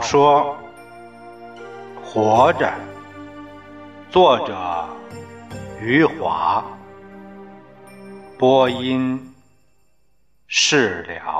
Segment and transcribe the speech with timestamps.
[0.00, 0.56] 说
[2.04, 2.66] 《活着》，
[4.10, 4.88] 作者
[5.80, 6.64] 余华，
[8.38, 9.34] 播音
[10.48, 11.39] 释了。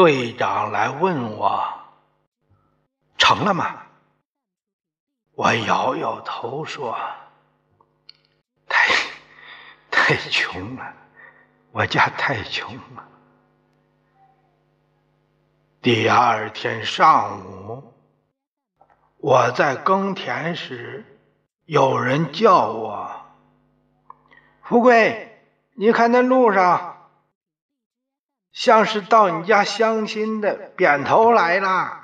[0.00, 1.62] 队长来问我
[3.18, 3.82] ：“成了吗？”
[5.36, 6.98] 我摇摇头说
[8.66, 8.94] ：“太
[9.90, 10.94] 太穷了，
[11.72, 13.06] 我家太穷了。”
[15.82, 17.92] 第二天上午，
[19.18, 21.04] 我在耕田时，
[21.66, 23.10] 有人叫我
[24.64, 25.26] ：“富贵。”
[25.76, 26.99] 你看那路上，
[28.52, 31.98] 像是到你家相亲的扁头来了。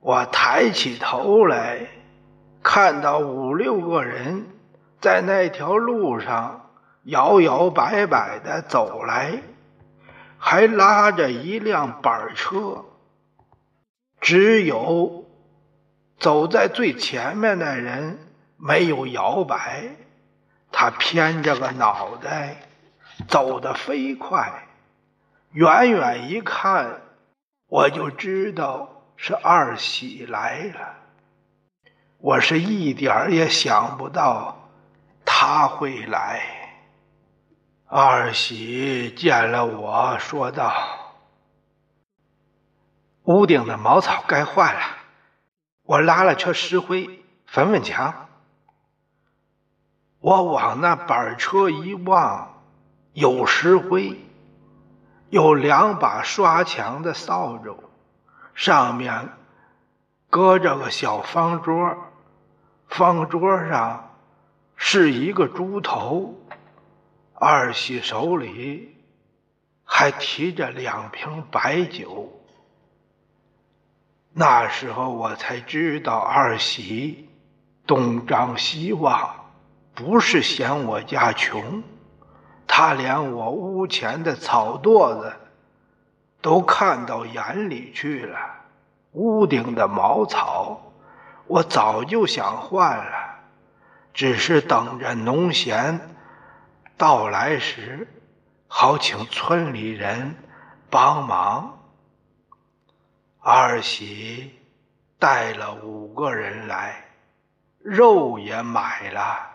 [0.00, 1.86] 我抬起头来，
[2.62, 4.46] 看到五六个人
[5.00, 6.70] 在那条路上
[7.04, 9.42] 摇摇摆摆的走来，
[10.38, 12.84] 还拉着一辆板车。
[14.20, 15.24] 只有
[16.18, 18.18] 走在最前面的人
[18.56, 19.96] 没有摇摆。
[20.70, 22.56] 他偏着个脑袋，
[23.28, 24.68] 走得飞快，
[25.52, 27.00] 远远一看，
[27.68, 30.94] 我就知道是二喜来了。
[32.18, 34.68] 我是一点也想不到
[35.24, 36.42] 他会来。
[37.86, 40.72] 二喜见了我说道
[43.24, 44.80] ：“屋顶的茅草该换了，
[45.82, 48.28] 我拉了车石灰粉粉墙。”
[50.20, 52.51] 我往那板车一望，
[53.12, 54.18] 有石灰，
[55.28, 57.76] 有两把刷墙的扫帚，
[58.54, 59.30] 上面
[60.30, 61.96] 搁着个小方桌，
[62.88, 64.10] 方桌上
[64.76, 66.34] 是一个猪头，
[67.34, 68.96] 二喜手里
[69.84, 72.32] 还提着两瓶白酒。
[74.32, 77.28] 那时候我才知道二喜
[77.86, 79.36] 东张西望。
[79.94, 81.82] 不是嫌我家穷，
[82.74, 85.30] 他连我屋前的草垛子
[86.40, 88.38] 都看到眼里去了。
[89.10, 90.80] 屋顶的茅草，
[91.46, 93.40] 我早就想换了，
[94.14, 96.00] 只是等着农闲
[96.96, 98.08] 到来时，
[98.68, 100.34] 好请村里人
[100.88, 101.78] 帮忙。
[103.40, 104.58] 二喜
[105.18, 107.04] 带了五个人来，
[107.80, 109.50] 肉也买了。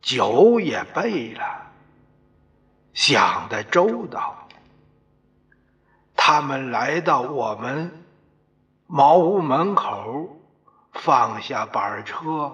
[0.00, 1.61] 酒也备了，
[2.94, 4.46] 想的周到。
[6.14, 8.04] 他们来到我们
[8.86, 10.28] 茅屋门口，
[10.92, 12.52] 放下板车，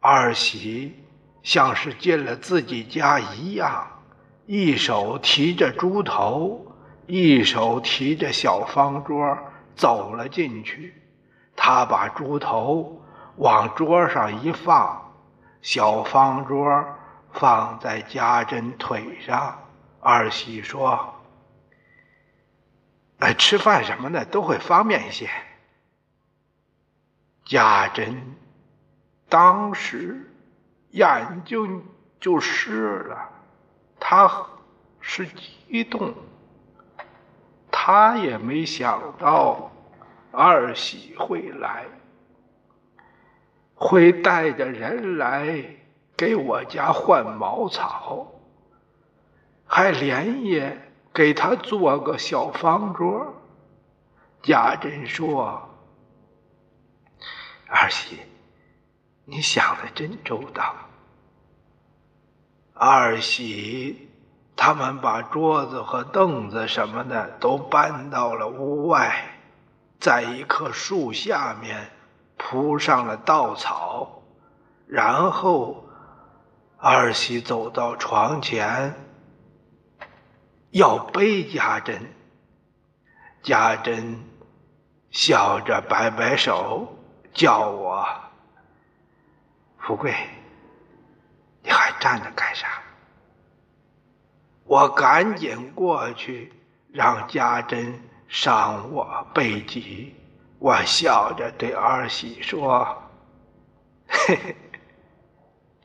[0.00, 0.96] 二喜
[1.42, 3.86] 像是进了自己家一样，
[4.46, 6.64] 一手提着猪头，
[7.06, 9.36] 一手提着小方桌，
[9.74, 10.94] 走了进去。
[11.54, 13.02] 他把猪头
[13.36, 15.00] 往桌上一放。
[15.60, 16.84] 小方桌
[17.32, 19.56] 放在家珍腿上，
[20.04, 21.14] 二喜说
[23.20, 25.30] ：“哎，吃饭什么的都会方便一些。”
[27.46, 28.36] 家珍
[29.28, 30.28] 当时
[30.90, 31.86] 眼睛
[32.18, 33.30] 就湿了，
[34.00, 34.46] 他
[35.00, 36.12] 是激动，
[37.70, 39.70] 他也没想到
[40.32, 41.86] 二喜会来。
[43.76, 45.64] 会带着人来
[46.16, 48.32] 给我家换茅草，
[49.74, 53.32] 还连夜给他做个小方桌。
[54.42, 55.66] 家珍说
[57.68, 58.18] ：“儿媳，
[59.24, 60.74] 你想的真周到。”
[62.76, 64.10] 二喜
[64.54, 69.38] 他们把桌子和凳子什么的都搬到了屋外，
[69.98, 71.90] 在一棵树下面。
[72.36, 74.22] 铺上了稻草，
[74.86, 75.86] 然后
[76.76, 78.94] 二喜走到床前，
[80.72, 82.00] 要背家珍。
[83.42, 84.18] 家珍
[85.10, 86.96] 笑着摆摆手，
[87.34, 88.06] 叫我
[89.78, 90.14] ：“富贵，
[91.62, 92.82] 你还站着干啥？
[94.64, 96.52] 我赶紧过去，
[96.90, 100.16] 让家珍上我背脊。
[100.58, 103.02] 我笑着对儿媳说
[104.06, 104.56] ：“嘿嘿，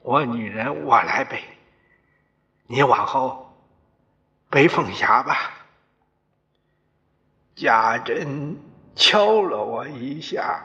[0.04, 1.44] 我女人我来背，
[2.68, 3.47] 你往后
[4.50, 5.54] 背凤霞吧。”
[7.56, 8.56] 家珍
[8.96, 10.62] 敲了我一下，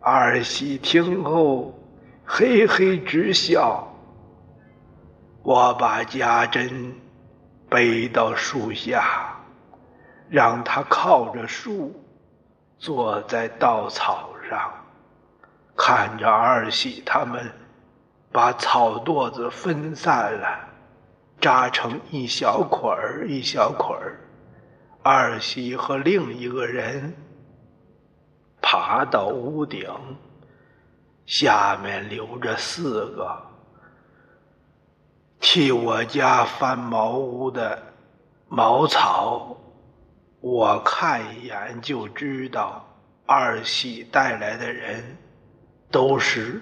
[0.00, 1.78] 二喜听后
[2.24, 3.86] 嘿嘿直笑。
[5.42, 6.94] 我把家珍
[7.68, 9.36] 背到树下，
[10.30, 12.02] 让她靠着树，
[12.78, 14.72] 坐在稻草上，
[15.76, 17.52] 看着二喜他们
[18.32, 20.69] 把草垛子分散了，
[21.40, 24.20] 扎成一小捆儿一小捆儿。
[25.02, 27.14] 二喜和另一个人
[28.60, 29.88] 爬到屋顶，
[31.24, 33.46] 下面留着四个。
[35.40, 37.82] 替我家翻茅屋的
[38.48, 39.56] 茅草，
[40.40, 42.84] 我看一眼就知道，
[43.24, 45.16] 二喜带来的人
[45.90, 46.60] 都是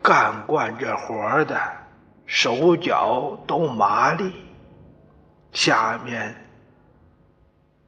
[0.00, 1.60] 干惯这活的，
[2.26, 4.32] 手脚都麻利。
[5.52, 6.34] 下面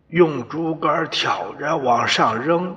[0.08, 2.75] 用竹竿挑着往上扔，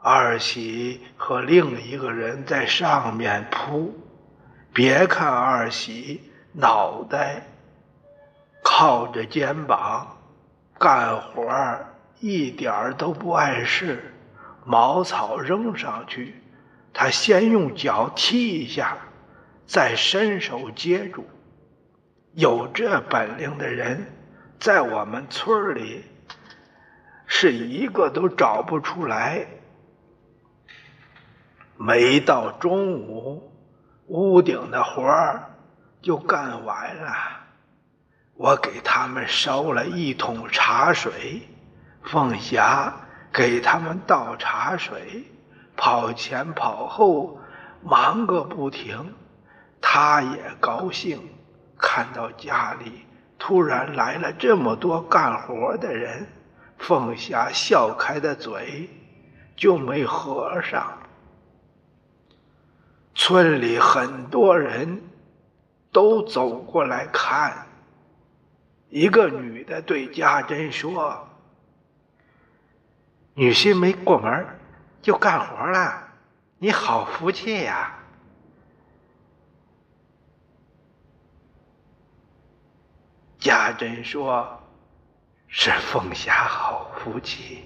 [0.00, 3.94] 二喜和另一个人在上面扑。
[4.72, 6.22] 别看二喜。
[6.50, 7.46] 脑袋
[8.64, 10.16] 靠着肩膀
[10.76, 11.46] 干活，
[12.20, 14.12] 一点都不碍事。
[14.64, 16.42] 茅草扔上去，
[16.92, 18.96] 他先用脚踢一下，
[19.68, 21.24] 再伸手接住。
[22.32, 24.10] 有这本领的人，
[24.58, 26.04] 在我们村里
[27.26, 29.46] 是一个都找不出来。
[31.76, 33.52] 没到中午，
[34.06, 35.44] 屋顶的活儿。
[36.00, 37.12] 就干完了，
[38.34, 41.42] 我给他们烧了一桶茶水，
[42.04, 42.94] 凤霞
[43.32, 45.24] 给他们倒茶水，
[45.76, 47.40] 跑前跑后，
[47.82, 49.12] 忙个不停。
[49.80, 51.20] 他也高兴，
[51.76, 53.06] 看到家里
[53.38, 56.26] 突然来了这么多干活的人，
[56.78, 58.88] 凤霞笑开的嘴
[59.56, 60.98] 就没合上。
[63.14, 65.02] 村里很多人。
[65.90, 67.66] 都走过来看。
[68.90, 71.26] 一个女的对家珍说
[73.34, 74.46] ：“女婿没过门
[75.00, 76.08] 就干活了，
[76.58, 77.97] 你好福气呀。”
[83.38, 84.60] 家珍说
[85.46, 87.64] ：“是凤霞好福气。”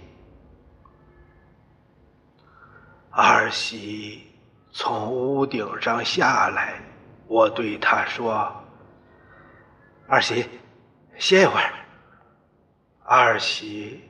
[3.11, 4.31] 儿媳
[4.71, 6.81] 从屋顶上下来。
[7.27, 8.53] 我对他说
[10.07, 10.47] ：“二喜，
[11.17, 11.73] 歇一会儿。”
[13.05, 14.03] 二喜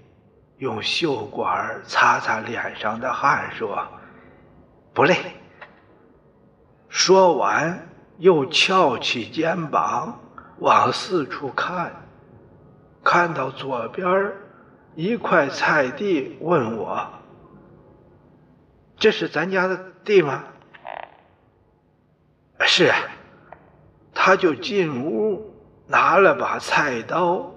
[0.58, 3.86] 用袖管擦擦脸上的汗，说
[4.92, 5.16] ：“不累。”
[6.90, 7.88] 说完，
[8.18, 10.18] 又翘起肩膀
[10.62, 11.92] 往四处看，
[13.02, 14.32] 看到左边
[14.94, 17.04] 一块菜地，问我
[18.96, 20.44] ：“这是咱家的地吗？”
[22.64, 22.92] 是，
[24.14, 25.52] 他就进屋
[25.88, 27.52] 拿了把菜刀，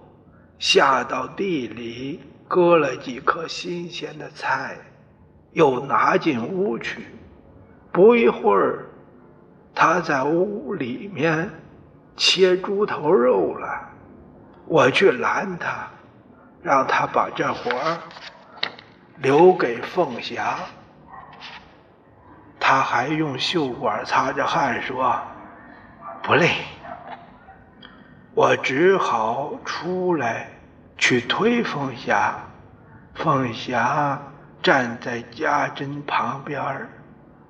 [0.58, 4.80] 下到地里割了几颗新鲜的菜，
[5.52, 7.06] 又拿进屋去。
[7.92, 8.88] 不一会儿，
[9.76, 11.52] 他在屋里面
[12.16, 13.90] 切猪头肉了。
[14.68, 15.88] 我去拦他，
[16.64, 17.98] 让他把这活儿
[19.18, 20.56] 留给凤霞。
[22.60, 25.16] 他还用袖管擦着汗说
[26.24, 26.50] ：“不累。”
[28.34, 30.50] 我只好出来
[30.98, 32.36] 去推凤霞。
[33.14, 34.20] 凤霞
[34.64, 36.90] 站在家珍旁边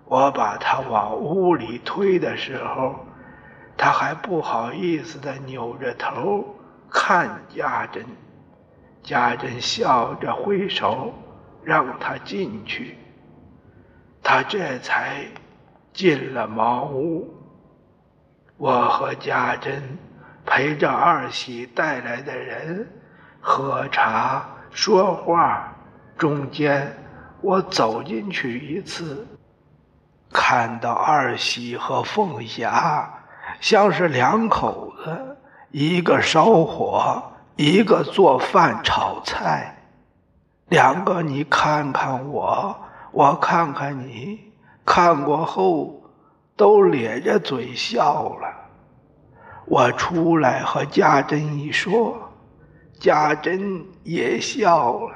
[0.03, 3.04] 我把她往屋里推的时候，
[3.77, 6.55] 他还不好意思的扭着头
[6.89, 8.05] 看家珍。
[9.03, 11.13] 家珍笑着挥手
[11.63, 12.97] 让他进去。
[14.23, 15.25] 他这才
[15.93, 17.31] 进了茅屋。
[18.57, 19.97] 我和家珍
[20.45, 22.89] 陪着二喜带来的人
[23.39, 25.75] 喝茶说话，
[26.17, 26.97] 中间
[27.41, 29.27] 我走进去一次，
[30.31, 33.14] 看到二喜和凤霞
[33.59, 35.37] 像是两口子，
[35.71, 37.21] 一个烧火，
[37.55, 39.77] 一个做饭炒菜，
[40.69, 42.75] 两个你看看我。
[43.11, 44.51] 我看看你，
[44.83, 46.03] 看过后
[46.57, 48.53] 都咧着嘴笑了。
[49.65, 52.17] 我出来和家珍一说，
[52.99, 55.15] 家珍也笑了。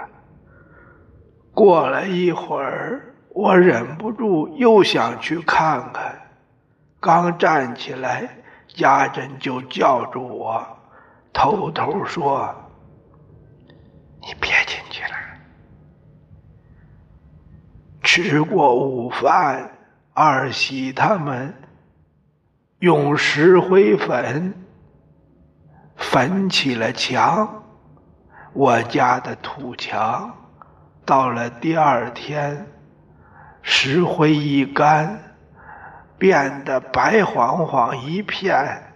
[1.53, 6.17] 过了一会儿，我忍不住又想去看看，
[7.00, 8.27] 刚站起来，
[8.68, 10.65] 家珍就叫住我，
[11.32, 12.53] 偷偷说
[14.22, 15.12] ：“你别进去了。”
[18.03, 19.72] 吃过午饭。
[20.12, 21.53] 二喜他们
[22.79, 24.53] 用石灰粉
[25.96, 27.63] 粉起了墙，
[28.51, 30.36] 我家的土墙
[31.06, 32.68] 到了第二天，
[33.62, 35.28] 石灰一干，
[36.20, 38.94] 变得白晃晃一片，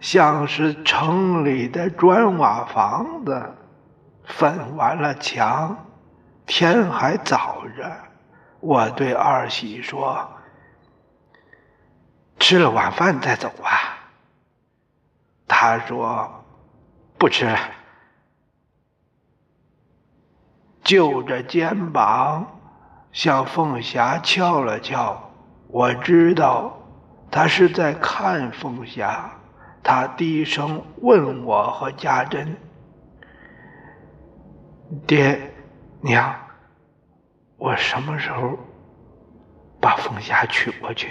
[0.00, 3.54] 像是城里的砖瓦房子。
[4.24, 5.76] 粉完了墙，
[6.46, 7.92] 天还早着，
[8.60, 10.26] 我对二喜说。
[12.38, 13.98] 吃了晚饭再走吧。
[15.46, 16.44] 他说
[17.18, 17.58] ：“不吃了。”
[20.82, 22.46] 就着肩膀
[23.12, 25.30] 向凤霞敲了敲，
[25.74, 26.78] 我知道
[27.32, 29.28] 他是在看凤霞。
[29.82, 32.56] 他低声问我和家珍
[35.04, 35.52] ：“爹
[36.00, 36.32] 娘，
[37.58, 38.56] 我什么时候
[39.80, 41.08] 把凤霞娶过去？”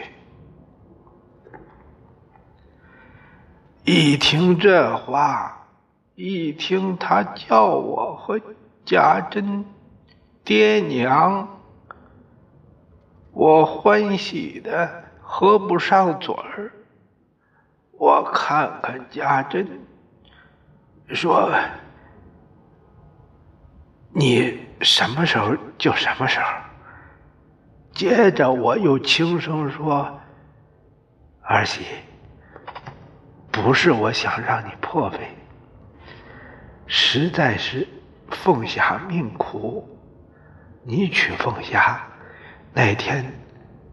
[3.84, 5.68] 一听这话，
[6.16, 8.40] 一听他叫我和
[8.86, 9.66] 家珍
[10.46, 11.53] 爹娘，
[13.34, 16.72] 我欢喜的合不上嘴儿。
[17.92, 19.68] 我看看家珍，
[21.10, 21.52] 说
[24.14, 26.46] ：“你什么时候就什么时候。”
[27.92, 30.20] 接着我又轻声说
[31.42, 31.86] ：“儿媳。”
[33.52, 35.20] 不是我想让你破费，
[36.88, 37.88] 实在是
[38.30, 39.88] 凤霞命苦。
[40.84, 42.02] 你娶凤霞
[42.74, 43.24] 那天，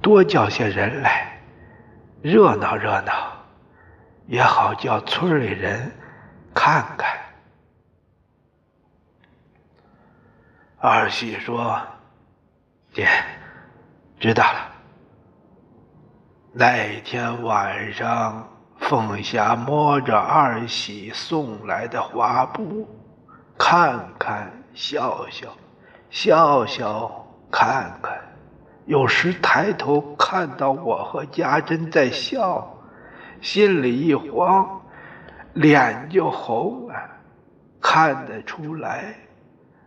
[0.00, 1.38] 多叫些人来，
[2.22, 3.32] 热闹热闹，
[4.26, 5.92] 也好叫村里人
[6.54, 7.18] 看看。
[10.78, 11.80] 二喜说
[12.94, 13.06] ：“爹，
[14.18, 14.72] 知道了。
[16.52, 18.46] 那天晚上。”
[18.80, 22.88] 凤霞摸着二喜送来的花布，
[23.58, 25.54] 看看笑笑，
[26.08, 28.18] 笑笑看看，
[28.90, 32.76] 有时抬头看到我和家珍在笑，
[33.40, 34.82] 心里一慌，
[35.52, 36.94] 脸就红了。
[37.80, 39.14] 看得出来，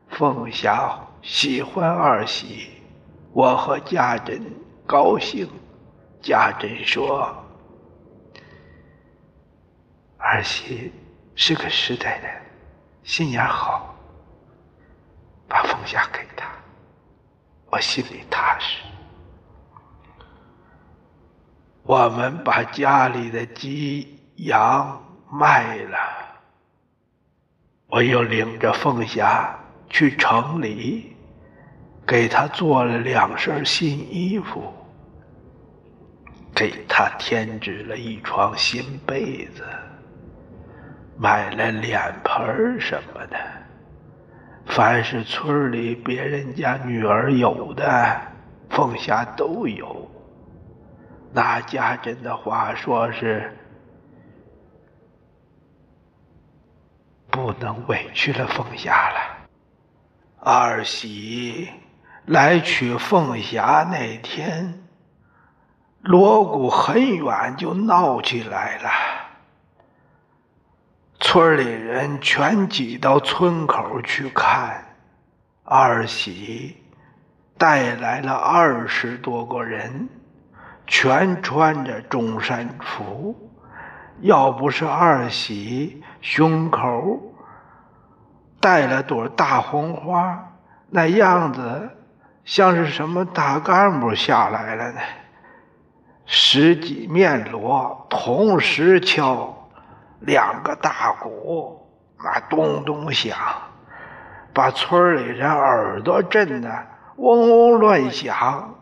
[0.07, 2.69] 凤霞喜欢二喜，
[3.33, 4.41] 我和家珍
[4.87, 5.49] 高兴。
[6.21, 7.35] 家珍说。
[10.17, 10.93] 儿媳
[11.35, 12.41] 是个实在人，
[13.03, 13.93] 心眼好，
[15.49, 16.47] 把凤霞给他，
[17.69, 18.81] 我心里踏实。
[21.85, 25.97] 我们把家里的鸡羊卖了，
[27.87, 29.53] 我又领着凤霞
[29.89, 31.13] 去城里，
[32.07, 34.73] 给她做了两身新衣服，
[36.55, 39.65] 给她添置了一床新被子。
[41.17, 43.37] 买了脸盆什么的，
[44.67, 48.21] 凡是村里别人家女儿有的，
[48.69, 50.09] 凤霞都有。
[51.33, 53.57] 拿家珍的话说是，
[57.31, 59.47] 不能委屈了凤霞了。
[60.39, 61.69] 二喜
[62.25, 64.83] 来娶凤霞那天，
[66.01, 68.89] 锣鼓很远就闹起来了。
[71.19, 74.85] 村里人全挤到村口去看，
[75.63, 76.77] 二喜
[77.57, 80.09] 带来了二十多个人，
[80.85, 83.35] 全穿着中山服。
[84.21, 87.19] 要不是二喜胸口
[88.59, 90.53] 戴了朵大红花，
[90.89, 91.89] 那样子
[92.45, 94.99] 像是什么大干部下来了呢？
[96.25, 99.59] 十几面锣同时敲。
[100.21, 101.85] 两个大鼓，
[102.23, 103.37] 那咚咚响，
[104.53, 106.69] 把村里人耳朵震得
[107.17, 108.72] 嗡嗡乱响。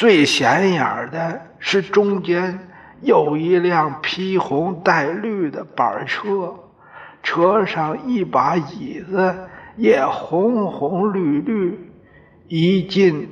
[0.00, 2.58] 最显眼的是中间
[3.02, 6.54] 有一辆披红带绿的板车，
[7.22, 9.36] 车上一把椅子
[9.76, 11.92] 也红红绿绿。
[12.48, 13.28] 一进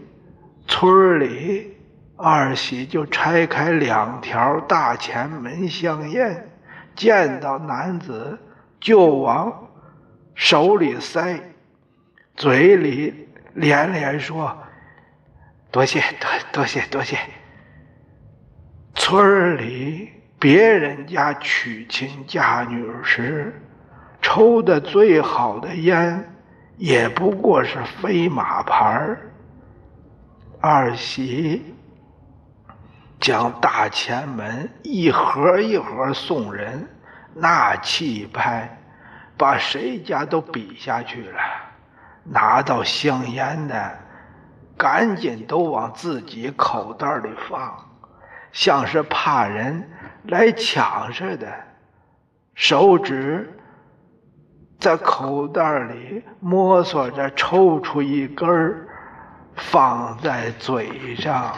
[0.66, 1.74] 村里，
[2.16, 6.50] 二喜就拆开两条大前门香烟，
[6.94, 8.38] 见到男子
[8.78, 9.70] 就往
[10.34, 11.40] 手里塞，
[12.36, 14.54] 嘴里连连说
[15.70, 17.18] ：“多谢多多谢多谢。”
[18.94, 23.60] 村里别人家娶亲嫁女时，
[24.20, 26.34] 抽的最好的烟，
[26.76, 29.16] 也不过是飞马牌
[30.60, 31.74] 二喜
[33.20, 36.88] 将大前门一盒一盒送人，
[37.34, 38.78] 那气派，
[39.36, 41.40] 把谁家都比下去了。
[42.24, 43.98] 拿到香烟的，
[44.78, 47.84] 赶紧都往自己口袋里放。
[48.52, 49.90] 像是怕人
[50.24, 51.52] 来抢似的，
[52.54, 53.58] 手指
[54.80, 58.48] 在口袋里摸索着抽出一根
[59.54, 61.52] 放在嘴上。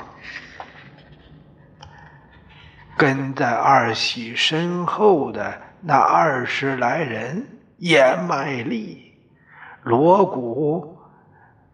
[2.97, 7.47] 跟在二喜身后的那二十来人
[7.79, 9.15] 也卖力，
[9.83, 10.89] 锣鼓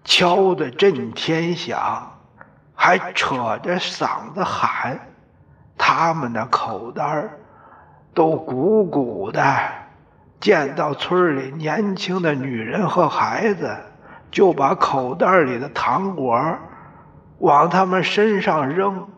[0.07, 2.13] 敲得震天响，
[2.77, 4.99] 还扯着嗓子喊。
[5.77, 7.29] 他们的口袋
[8.15, 9.43] 都鼓鼓的，
[10.39, 13.77] 见到村里年轻的女人和孩子，
[14.31, 16.41] 就把口袋里的糖果
[17.39, 19.09] 往他们身上扔，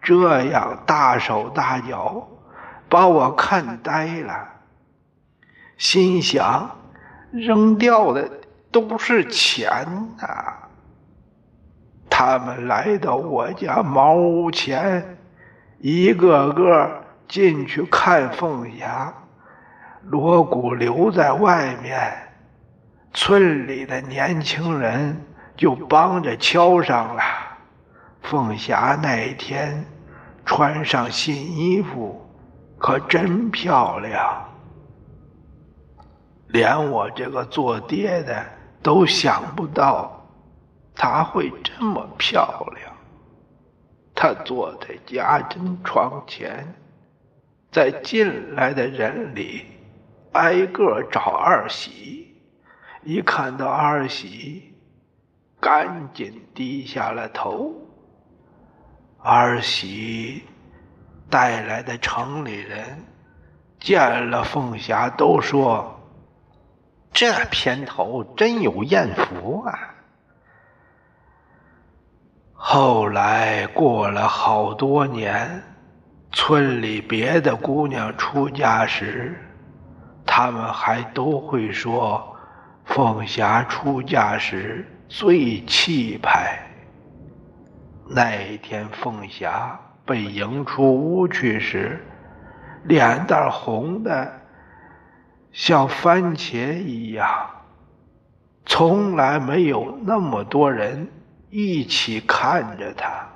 [0.00, 2.28] 这样大手大脚，
[2.88, 4.48] 把我看呆了。
[5.76, 6.70] 心想，
[7.32, 8.30] 扔掉的
[8.70, 9.70] 都是钱
[10.18, 10.54] 呐！
[12.10, 15.16] 他们来到我家茅屋前。
[15.80, 19.14] 一个个进去看凤霞，
[20.02, 22.12] 锣鼓留在外面，
[23.14, 25.24] 村里的年轻人
[25.56, 27.22] 就帮着敲上了。
[28.22, 29.84] 凤霞那天
[30.44, 32.20] 穿上新衣服，
[32.76, 34.44] 可真漂亮，
[36.48, 38.44] 连我这个做爹的
[38.82, 40.26] 都想不到
[40.94, 42.92] 她会这么漂亮。
[44.14, 46.74] 她坐在家珍床前，
[47.70, 49.66] 在进来的人里
[50.32, 52.36] 挨个找二喜。
[53.04, 54.74] 一看到二喜，
[55.60, 57.72] 赶紧低下了头。
[59.20, 60.42] 二喜
[61.30, 63.04] 带来的城里人
[63.80, 65.97] 见了凤霞，都说
[67.18, 69.76] ：“这片头真有艳福啊！”
[72.54, 75.60] 后来过了好多年，
[76.30, 79.36] 村里别的姑娘出嫁时，
[80.24, 82.36] 他们还都会说
[82.84, 86.56] 凤霞出嫁时最气派。
[88.06, 89.76] 那一天，凤霞
[90.06, 92.00] 被迎出屋去时，
[92.84, 94.40] 脸蛋红的
[95.58, 97.28] 像番茄一样，
[98.64, 101.10] 从来没有那么多人。
[101.50, 103.26] 一起看着他，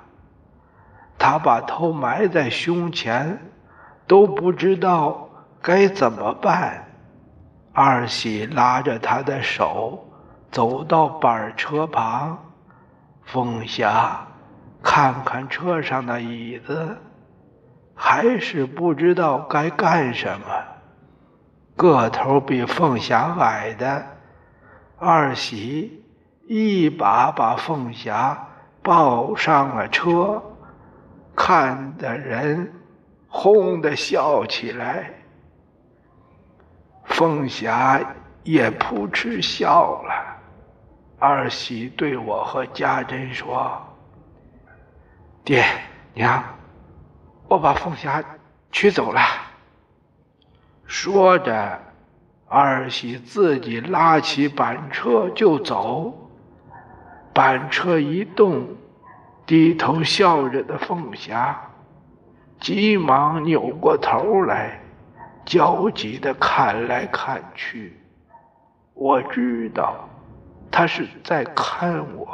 [1.17, 3.37] 他把头埋在胸前，
[4.07, 5.29] 都不知道
[5.61, 6.87] 该怎么办。
[7.73, 10.07] 二喜拉着他的手
[10.49, 12.37] 走到板车旁，
[13.25, 14.25] 凤霞
[14.81, 16.97] 看看车上的椅子，
[17.93, 20.45] 还是不知道该干什么。
[21.75, 24.05] 个头比凤霞矮的
[24.97, 25.99] 二喜。
[26.45, 28.49] 一把把凤霞
[28.81, 30.43] 抱上了车，
[31.33, 32.73] 看的人
[33.29, 35.09] 哄的笑起来。
[37.05, 38.01] 凤霞
[38.43, 40.37] 也扑哧笑了。
[41.17, 43.81] 二喜对我和家珍说
[45.45, 45.63] ：“爹
[46.13, 46.43] 娘，
[47.47, 48.21] 我把凤霞
[48.69, 49.21] 娶走了。”
[50.85, 51.79] 说着，
[52.47, 56.13] 二喜自己拉起板车就走。
[57.33, 58.67] 板车一动，
[59.45, 61.59] 低头笑着的凤霞，
[62.59, 64.79] 急忙扭过头来，
[65.43, 67.97] 焦急的看来看去。
[68.93, 70.07] 我知道，
[70.69, 72.27] 他是在看我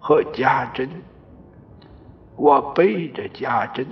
[0.00, 0.90] 和家珍。
[2.34, 3.86] 我背着家珍，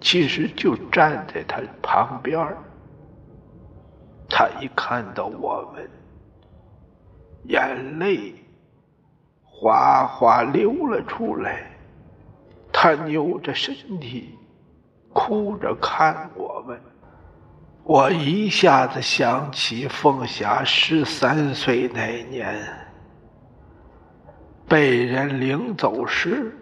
[0.00, 2.54] 其实就站在他旁边他
[4.36, 5.88] 他一看到我们，
[7.44, 8.34] 眼泪。
[9.46, 11.70] 哗哗流了出来，
[12.72, 14.36] 他扭着身体，
[15.12, 16.78] 哭着看我们。
[17.84, 22.60] 我一下子想起凤霞十三岁那年
[24.68, 26.58] 被人领走时，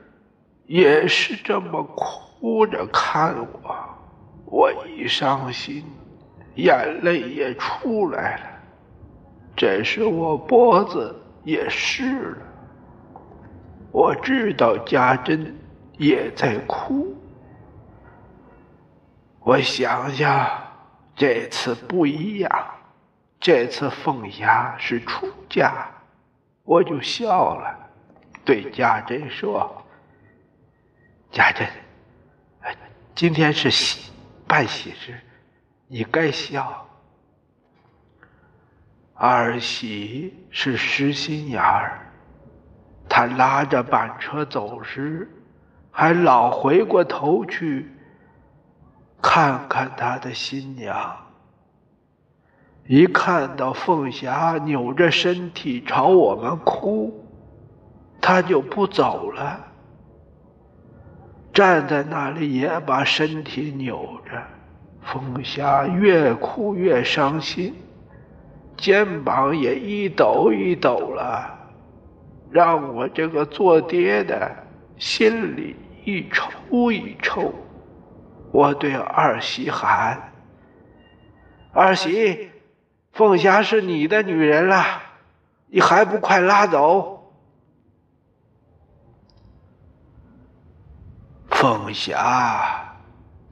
[0.67, 3.75] 也是这么哭着看我。
[4.45, 5.83] 我一伤心，
[6.55, 8.43] 眼泪也出来了。
[9.57, 12.39] 这时我脖子也湿了。
[13.91, 15.55] 我知道家珍
[15.99, 17.15] 也在哭。
[19.41, 20.49] 我想想，
[21.15, 22.51] 这次不一样。
[23.39, 25.89] 这次凤霞是出嫁，
[26.63, 27.77] 我就笑了，
[28.45, 29.85] 对家珍说
[31.33, 31.67] ：“家珍，
[33.17, 34.13] 今天是喜
[34.47, 35.19] 办喜事，
[35.93, 36.87] 你该笑。”
[39.15, 42.11] 二喜是实心眼儿，
[43.11, 45.31] 他拉着板车走时，
[45.91, 47.91] 还老回过头去
[49.21, 51.15] 看看他的新娘。
[52.87, 57.29] 一看到凤霞扭着身体朝我们哭，
[58.21, 59.61] 他就不走了，
[61.53, 64.43] 站在那里也把身体扭着。
[65.05, 67.75] 凤霞越哭越伤心。
[68.77, 71.57] 肩膀也一抖一抖了，
[72.51, 74.51] 让我这个做爹的
[74.99, 77.55] 心里一抽一抽。
[78.51, 80.33] 我对二喜喊
[81.73, 82.51] ：“二喜，
[83.13, 84.85] 凤霞是你的女人了，
[85.69, 87.33] 你还不快拉走？”
[91.49, 92.92] 凤霞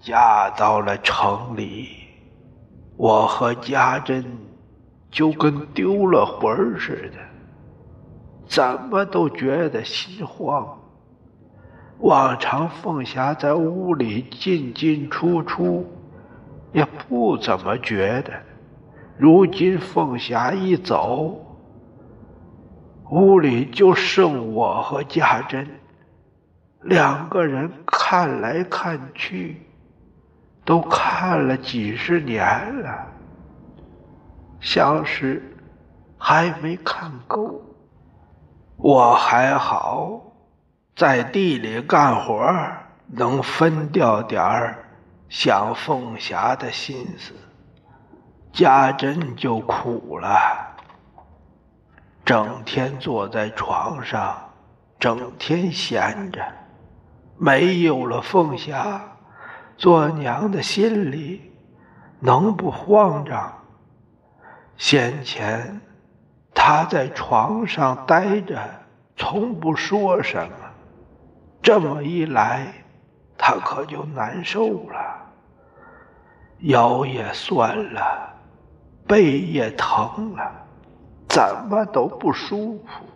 [0.01, 1.89] 嫁到了城里，
[2.97, 4.25] 我和家珍。
[5.13, 7.19] 就跟丢了魂儿似的，
[8.47, 10.79] 怎么都觉得心慌。
[11.99, 15.85] 往常凤霞在屋里进进出出，
[16.73, 18.33] 也不怎么觉得。
[19.19, 21.45] 如今凤霞一走，
[23.11, 25.69] 屋里就剩我和家珍
[26.83, 29.61] 两个人，看来看去，
[30.71, 33.07] 都看了几十年了。
[34.61, 35.43] 像是
[36.17, 37.61] 还没看够，
[38.77, 40.23] 我还好，
[40.95, 42.49] 在地里干活
[43.09, 44.85] 能分掉点儿
[45.29, 47.35] 想凤霞的心思。
[48.53, 50.39] 家珍就苦了，
[52.25, 54.39] 整天坐在床上，
[55.01, 56.41] 整天闲着，
[57.37, 59.10] 没有了凤霞，
[59.81, 61.41] 做娘的心里
[62.19, 63.51] 能不慌张？
[64.77, 65.81] 先前，
[66.53, 68.61] 他在床上呆着，
[69.17, 70.53] 从不说什么。
[71.63, 72.67] 这么一来，
[73.39, 75.33] 他可就难受了，
[76.59, 78.35] 腰也酸了，
[79.07, 80.53] 背也疼了，
[81.27, 83.07] 怎么都不舒服。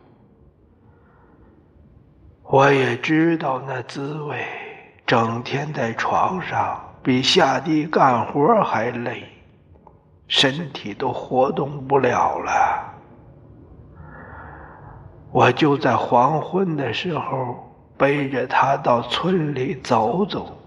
[2.45, 4.43] 我也知道那滋味，
[5.15, 9.23] 整天在床上，比下地干活还累。
[10.27, 12.95] 身体都活动不了了，
[15.31, 20.59] 我就在黄昏的时候背着他到村里走走。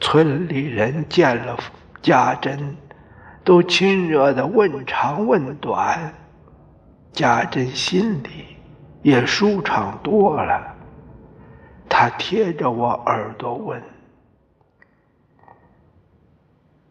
[0.00, 1.54] 村里人见了
[2.00, 2.74] 家珍，
[3.44, 6.14] 都亲热的问长问短，
[7.12, 8.56] 家珍心里
[9.02, 10.77] 也舒畅多了。
[11.88, 13.82] 他贴着我耳朵问。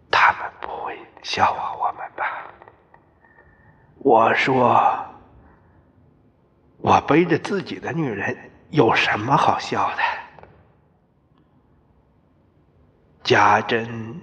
[0.09, 2.51] 他们不会笑话我们吧！
[3.99, 5.05] 我说，
[6.77, 8.35] 我背着自己的女人
[8.71, 10.01] 有什么好笑的？
[13.23, 14.19] 家珍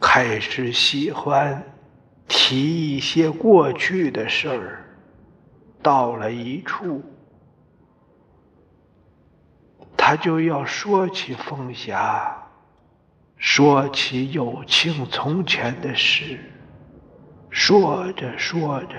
[0.00, 1.62] 开始喜欢
[2.26, 4.84] 提一些过去的事儿，
[5.80, 7.00] 到了一处，
[10.06, 12.36] 他就要说起凤霞。
[13.38, 16.38] 说起有庆从前的事，
[17.48, 18.96] 说着说着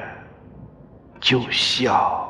[1.19, 2.24] 就笑。